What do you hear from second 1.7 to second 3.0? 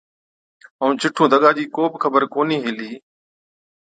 ڪو بِي خبر ڪونهِي هِلِي۔